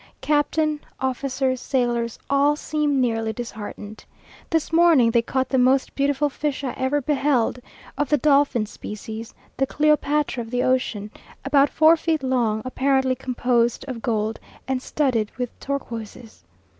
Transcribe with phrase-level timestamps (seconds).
[0.21, 4.03] Captain, officers, sailors, all seem nearly disheartened.
[4.49, 7.59] This morning they caught the most beautiful fish I ever beheld,
[7.99, 11.11] of the dolphin species the Cleopatra of the ocean,
[11.45, 16.45] about four feet long, apparently composed of gold, and studded with turquoises.